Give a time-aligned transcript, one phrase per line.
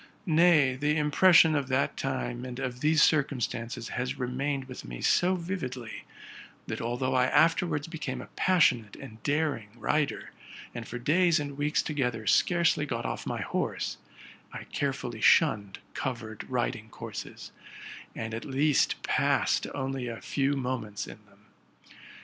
[0.25, 5.35] Nay, the impression of that time and of these circumstances has remained with me so
[5.35, 6.05] vividly,
[6.65, 10.31] that although I afterwards became a passionate and daring rider,
[10.73, 13.97] and for days and weeks together scarcely got off my horse,
[14.51, 17.51] I carefully shunned covered riding courses,
[18.15, 21.45] and at least passed only a few moments in them.